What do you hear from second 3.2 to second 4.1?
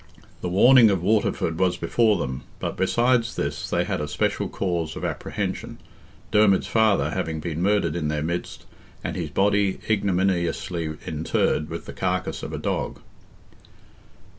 this they had a